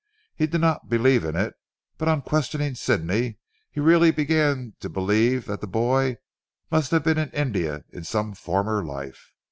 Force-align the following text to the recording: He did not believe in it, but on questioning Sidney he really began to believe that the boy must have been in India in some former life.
He 0.35 0.47
did 0.47 0.61
not 0.61 0.89
believe 0.89 1.23
in 1.23 1.35
it, 1.35 1.53
but 1.99 2.07
on 2.07 2.23
questioning 2.23 2.73
Sidney 2.73 3.37
he 3.69 3.79
really 3.79 4.09
began 4.09 4.73
to 4.79 4.89
believe 4.89 5.45
that 5.45 5.61
the 5.61 5.67
boy 5.67 6.17
must 6.71 6.89
have 6.89 7.03
been 7.03 7.19
in 7.19 7.29
India 7.33 7.85
in 7.91 8.03
some 8.03 8.33
former 8.33 8.83
life. 8.83 9.33